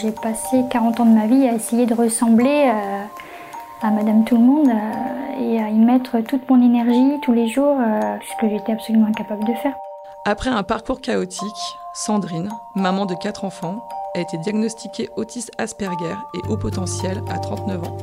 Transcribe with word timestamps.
J'ai 0.00 0.12
passé 0.12 0.64
40 0.70 1.00
ans 1.00 1.04
de 1.04 1.14
ma 1.14 1.26
vie 1.26 1.46
à 1.46 1.54
essayer 1.54 1.84
de 1.84 1.92
ressembler 1.94 2.70
euh, 2.72 3.02
à 3.82 3.90
Madame 3.90 4.24
Tout 4.24 4.36
le 4.36 4.42
Monde 4.42 4.68
euh, 4.68 5.42
et 5.42 5.60
à 5.60 5.68
y 5.68 5.78
mettre 5.78 6.20
toute 6.20 6.48
mon 6.48 6.62
énergie 6.62 7.20
tous 7.22 7.32
les 7.32 7.48
jours, 7.48 7.76
euh, 7.78 8.16
ce 8.22 8.40
que 8.40 8.48
j'étais 8.48 8.72
absolument 8.72 9.08
incapable 9.08 9.44
de 9.44 9.52
faire. 9.54 9.74
Après 10.24 10.48
un 10.48 10.62
parcours 10.62 11.00
chaotique, 11.02 11.44
Sandrine, 11.92 12.50
maman 12.74 13.04
de 13.04 13.14
quatre 13.14 13.44
enfants, 13.44 13.76
a 14.14 14.20
été 14.20 14.38
diagnostiquée 14.38 15.10
autiste 15.16 15.50
Asperger 15.58 16.16
et 16.34 16.48
haut 16.48 16.56
potentiel 16.56 17.20
à 17.28 17.38
39 17.38 17.84
ans. 17.84 17.98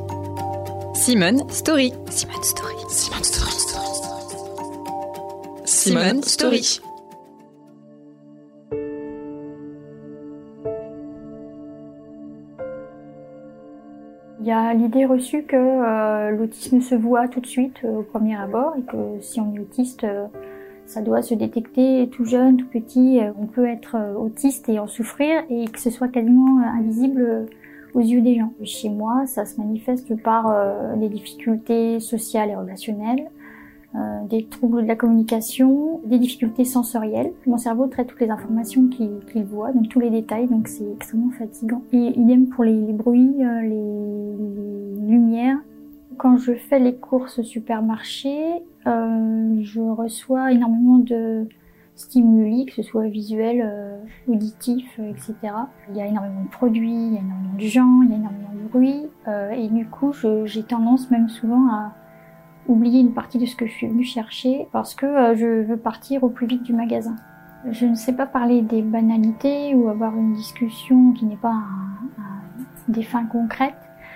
Simone 0.94 1.48
Story. 1.50 1.94
Simone 2.10 2.44
Story. 2.44 2.76
Simone 2.90 3.24
Story. 3.24 3.52
Simone 5.64 6.22
Story. 6.22 6.80
Il 6.84 6.87
y 14.48 14.52
a 14.52 14.72
l'idée 14.72 15.04
reçue 15.04 15.42
que 15.42 15.56
euh, 15.56 16.30
l'autisme 16.30 16.80
se 16.80 16.94
voit 16.94 17.28
tout 17.28 17.40
de 17.40 17.46
suite 17.46 17.76
euh, 17.84 17.98
au 17.98 18.02
premier 18.02 18.34
abord 18.34 18.74
et 18.78 18.82
que 18.82 19.20
si 19.20 19.42
on 19.42 19.54
est 19.54 19.58
autiste, 19.58 20.04
euh, 20.04 20.26
ça 20.86 21.02
doit 21.02 21.20
se 21.20 21.34
détecter 21.34 22.08
tout 22.10 22.24
jeune, 22.24 22.56
tout 22.56 22.66
petit. 22.66 23.20
On 23.38 23.44
peut 23.44 23.66
être 23.66 23.98
autiste 24.18 24.70
et 24.70 24.78
en 24.78 24.86
souffrir 24.86 25.42
et 25.50 25.66
que 25.66 25.78
ce 25.78 25.90
soit 25.90 26.08
quasiment 26.08 26.62
invisible 26.62 27.46
aux 27.92 28.00
yeux 28.00 28.22
des 28.22 28.36
gens. 28.36 28.54
Chez 28.64 28.88
moi, 28.88 29.26
ça 29.26 29.44
se 29.44 29.60
manifeste 29.60 30.16
par 30.22 30.50
des 30.96 31.10
difficultés 31.10 32.00
sociales 32.00 32.48
et 32.48 32.56
relationnelles, 32.56 33.28
euh, 33.94 34.26
des 34.28 34.44
troubles 34.44 34.82
de 34.82 34.86
la 34.86 34.96
communication, 34.96 36.02
des 36.04 36.18
difficultés 36.18 36.66
sensorielles. 36.66 37.32
Mon 37.46 37.56
cerveau 37.56 37.86
traite 37.86 38.08
toutes 38.08 38.20
les 38.20 38.28
informations 38.28 38.86
qu'il 38.86 39.44
voit, 39.44 39.72
donc 39.72 39.88
tous 39.88 39.98
les 39.98 40.10
détails, 40.10 40.46
donc 40.46 40.68
c'est 40.68 40.92
extrêmement 40.92 41.30
fatigant. 41.30 41.80
Et 41.92 42.18
idem 42.18 42.48
pour 42.48 42.64
les, 42.64 42.92
bruits, 42.92 43.36
euh, 43.40 43.62
les, 43.62 45.10
lumières. 45.10 45.56
Quand 46.18 46.36
je 46.36 46.52
fais 46.52 46.78
les 46.78 46.96
courses 46.96 47.38
au 47.38 47.42
supermarché, 47.42 48.62
euh, 48.86 49.58
je 49.62 49.80
reçois 49.80 50.52
énormément 50.52 50.98
de 50.98 51.48
stimuli, 51.94 52.66
que 52.66 52.74
ce 52.74 52.82
soit 52.82 53.08
visuel, 53.08 53.62
euh, 53.64 53.96
auditif, 54.30 55.00
etc. 55.00 55.34
Il 55.88 55.96
y 55.96 56.02
a 56.02 56.06
énormément 56.06 56.44
de 56.44 56.50
produits, 56.50 56.92
il 56.92 57.14
y 57.14 57.16
a 57.16 57.20
énormément 57.20 57.54
de 57.56 57.64
gens, 57.64 58.02
il 58.02 58.10
y 58.10 58.12
a 58.12 58.16
énormément 58.16 58.52
de 58.52 58.68
bruit, 58.68 59.06
et 59.56 59.68
du 59.68 59.86
coup, 59.86 60.12
j'ai 60.44 60.62
tendance 60.62 61.10
même 61.10 61.30
souvent 61.30 61.68
à 61.70 61.94
oublier 62.68 63.00
une 63.00 63.12
partie 63.12 63.38
de 63.38 63.46
ce 63.46 63.56
que 63.56 63.66
je 63.66 63.72
suis 63.72 63.88
venue 63.88 64.04
chercher 64.04 64.68
parce 64.72 64.94
que 64.94 65.06
euh, 65.06 65.34
je 65.34 65.62
veux 65.62 65.76
partir 65.76 66.22
au 66.22 66.28
plus 66.28 66.46
vite 66.46 66.62
du 66.62 66.74
magasin. 66.74 67.16
Je 67.70 67.86
ne 67.86 67.94
sais 67.94 68.12
pas 68.12 68.26
parler 68.26 68.62
des 68.62 68.82
banalités 68.82 69.74
ou 69.74 69.88
avoir 69.88 70.16
une 70.16 70.34
discussion 70.34 71.12
qui 71.12 71.24
n'est 71.24 71.36
pas 71.36 71.56
des 72.86 73.02
fins 73.02 73.24
concrètes. 73.24 73.74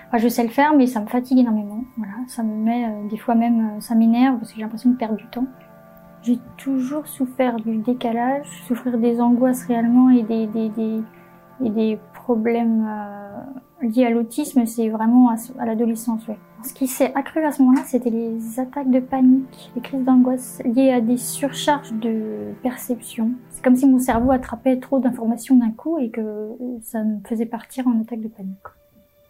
Enfin, 0.08 0.18
je 0.18 0.28
sais 0.28 0.42
le 0.42 0.50
faire, 0.50 0.74
mais 0.74 0.86
ça 0.86 1.00
me 1.00 1.06
fatigue 1.06 1.38
énormément. 1.38 1.84
Voilà, 1.96 2.12
ça 2.28 2.42
me 2.42 2.54
met, 2.54 2.84
euh, 2.84 3.08
des 3.08 3.16
fois 3.16 3.34
même, 3.34 3.60
euh, 3.60 3.80
ça 3.80 3.94
m'énerve 3.94 4.38
parce 4.38 4.50
que 4.50 4.56
j'ai 4.56 4.62
l'impression 4.62 4.90
de 4.90 4.96
perdre 4.96 5.16
du 5.16 5.26
temps. 5.26 5.46
J'ai 6.22 6.38
toujours 6.56 7.06
souffert 7.06 7.56
du 7.56 7.78
décalage, 7.78 8.46
souffrir 8.68 8.98
des 8.98 9.20
angoisses 9.20 9.64
réellement 9.64 10.10
et 10.10 10.22
des, 10.22 10.46
des, 10.46 10.68
des, 10.68 11.02
et 11.64 11.70
des 11.70 11.98
problèmes 12.14 12.86
liés 13.82 14.06
à 14.06 14.10
l'autisme, 14.10 14.64
c'est 14.66 14.88
vraiment 14.88 15.30
à, 15.30 15.66
l'adolescence. 15.66 16.22
Ce 16.64 16.72
qui 16.72 16.86
s'est 16.86 17.12
accru 17.14 17.44
à 17.44 17.50
ce 17.50 17.62
moment-là, 17.62 17.82
c'était 17.84 18.10
les 18.10 18.60
attaques 18.60 18.90
de 18.90 19.00
panique, 19.00 19.70
les 19.74 19.82
crises 19.82 20.04
d'angoisse 20.04 20.62
liées 20.64 20.92
à 20.92 21.00
des 21.00 21.16
surcharges 21.16 21.92
de 21.92 22.52
perception. 22.62 23.32
C'est 23.50 23.64
comme 23.64 23.76
si 23.76 23.86
mon 23.86 23.98
cerveau 23.98 24.30
attrapait 24.30 24.78
trop 24.78 25.00
d'informations 25.00 25.56
d'un 25.56 25.72
coup 25.72 25.98
et 25.98 26.10
que 26.10 26.50
ça 26.82 27.02
me 27.02 27.18
faisait 27.26 27.46
partir 27.46 27.86
en 27.88 28.00
attaque 28.00 28.20
de 28.20 28.28
panique. 28.28 28.56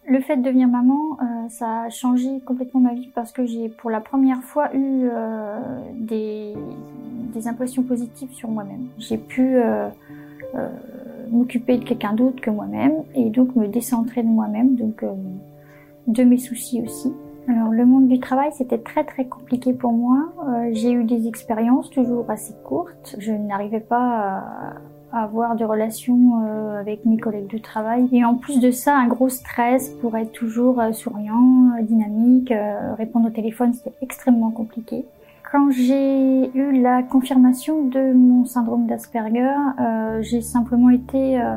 Le 0.06 0.20
fait 0.20 0.36
de 0.36 0.42
devenir 0.42 0.66
maman, 0.66 1.16
euh, 1.20 1.48
ça 1.48 1.82
a 1.82 1.90
changé 1.90 2.40
complètement 2.44 2.80
ma 2.80 2.92
vie 2.92 3.10
parce 3.14 3.30
que 3.30 3.46
j'ai 3.46 3.68
pour 3.68 3.88
la 3.88 4.00
première 4.00 4.42
fois 4.42 4.74
eu 4.74 5.08
euh, 5.08 5.60
des, 5.94 6.54
impressions 7.46 7.82
positives 7.82 8.32
sur 8.32 8.48
moi-même. 8.48 8.88
J'ai 8.98 9.18
pu 9.18 9.56
euh, 9.56 9.88
m'occuper 11.32 11.78
de 11.78 11.84
quelqu'un 11.84 12.12
d'autre 12.12 12.40
que 12.40 12.50
moi-même 12.50 12.92
et 13.14 13.30
donc 13.30 13.56
me 13.56 13.66
décentrer 13.66 14.22
de 14.22 14.28
moi-même, 14.28 14.76
donc 14.76 15.02
euh, 15.02 15.12
de 16.06 16.22
mes 16.22 16.38
soucis 16.38 16.82
aussi. 16.82 17.12
Alors 17.48 17.70
le 17.70 17.84
monde 17.84 18.06
du 18.06 18.20
travail 18.20 18.50
c'était 18.52 18.78
très 18.78 19.04
très 19.04 19.24
compliqué 19.24 19.72
pour 19.72 19.92
moi. 19.92 20.32
Euh, 20.46 20.70
j'ai 20.72 20.92
eu 20.92 21.04
des 21.04 21.26
expériences 21.26 21.90
toujours 21.90 22.30
assez 22.30 22.54
courtes. 22.64 23.16
Je 23.18 23.32
n'arrivais 23.32 23.80
pas 23.80 24.76
à, 25.10 25.24
avoir 25.24 25.56
de 25.56 25.64
relations 25.64 26.44
euh, 26.46 26.80
avec 26.80 27.04
mes 27.04 27.18
collègues 27.18 27.50
de 27.50 27.58
travail 27.58 28.08
et 28.12 28.24
en 28.24 28.34
plus 28.34 28.60
de 28.60 28.70
ça 28.70 28.96
un 28.96 29.08
gros 29.08 29.28
stress 29.28 29.90
pour 30.00 30.16
être 30.16 30.32
toujours 30.32 30.80
souriant, 30.92 31.72
dynamique, 31.82 32.52
répondre 32.96 33.28
au 33.28 33.30
téléphone 33.30 33.72
c'était 33.74 33.94
extrêmement 34.00 34.50
compliqué. 34.50 35.04
Quand 35.52 35.70
j'ai 35.70 36.50
eu 36.56 36.80
la 36.80 37.02
confirmation 37.02 37.84
de 37.84 38.14
mon 38.14 38.46
syndrome 38.46 38.86
d'Asperger, 38.86 39.52
euh, 39.78 40.22
j'ai 40.22 40.40
simplement 40.40 40.88
été 40.88 41.38
euh, 41.38 41.56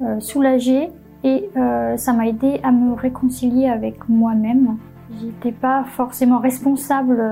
euh, 0.00 0.18
soulagée 0.20 0.88
et 1.22 1.50
ça 1.98 2.14
m'a 2.14 2.26
aidé 2.26 2.58
à 2.62 2.72
me 2.72 2.94
réconcilier 2.94 3.68
avec 3.68 4.08
moi-même. 4.08 4.78
J'étais 5.20 5.52
pas 5.52 5.84
forcément 5.84 6.38
responsable, 6.38 7.22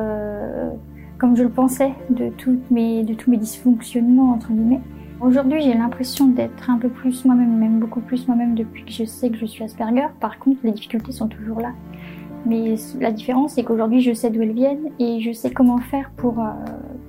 comme 1.18 1.34
je 1.34 1.42
le 1.42 1.48
pensais, 1.48 1.92
de, 2.10 2.26
de 2.26 2.30
tous 2.30 2.58
mes 2.70 3.36
dysfonctionnements 3.38 4.32
entre 4.32 4.52
guillemets. 4.52 4.80
Aujourd'hui, 5.22 5.62
j'ai 5.62 5.74
l'impression 5.74 6.26
d'être 6.28 6.70
un 6.70 6.76
peu 6.76 6.88
plus 6.88 7.24
moi-même, 7.24 7.56
même 7.56 7.78
beaucoup 7.78 8.00
plus 8.00 8.28
moi-même 8.28 8.54
depuis 8.54 8.84
que 8.84 8.92
je 8.92 9.04
sais 9.04 9.30
que 9.30 9.38
je 9.38 9.46
suis 9.46 9.64
Asperger. 9.64 10.06
Par 10.20 10.38
contre, 10.38 10.60
les 10.62 10.72
difficultés 10.72 11.12
sont 11.12 11.28
toujours 11.28 11.60
là. 11.60 11.72
Mais 12.46 12.74
la 12.98 13.12
différence, 13.12 13.54
c'est 13.54 13.64
qu'aujourd'hui, 13.64 14.00
je 14.00 14.12
sais 14.12 14.30
d'où 14.30 14.42
elles 14.42 14.52
viennent 14.52 14.90
et 14.98 15.20
je 15.20 15.32
sais 15.32 15.50
comment 15.50 15.78
faire 15.78 16.10
pour, 16.16 16.40
euh, 16.40 16.50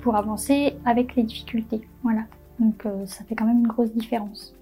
pour 0.01 0.15
avancer 0.15 0.73
avec 0.85 1.15
les 1.15 1.23
difficultés. 1.23 1.81
Voilà. 2.03 2.21
Donc 2.59 2.85
euh, 2.85 3.05
ça 3.05 3.23
fait 3.23 3.35
quand 3.35 3.45
même 3.45 3.59
une 3.59 3.67
grosse 3.67 3.91
différence. 3.91 4.53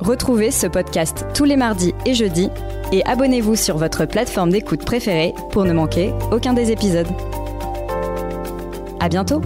Retrouvez 0.00 0.50
ce 0.50 0.66
podcast 0.66 1.26
tous 1.34 1.44
les 1.44 1.56
mardis 1.56 1.94
et 2.06 2.14
jeudis 2.14 2.50
et 2.90 3.04
abonnez-vous 3.04 3.54
sur 3.54 3.76
votre 3.76 4.06
plateforme 4.06 4.50
d'écoute 4.50 4.84
préférée 4.84 5.34
pour 5.52 5.64
ne 5.64 5.72
manquer 5.72 6.12
aucun 6.32 6.54
des 6.54 6.70
épisodes. 6.72 7.08
À 8.98 9.08
bientôt! 9.08 9.40